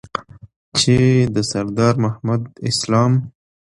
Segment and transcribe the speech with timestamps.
[0.77, 0.95] چې
[1.33, 3.11] د سردار محمد اسلام